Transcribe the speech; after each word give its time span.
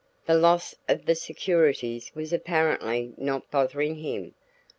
The 0.25 0.33
loss 0.33 0.73
of 0.89 1.05
the 1.05 1.13
securities 1.13 2.11
was 2.15 2.33
apparently 2.33 3.13
not 3.17 3.51
bothering 3.51 3.97
him. 3.97 4.33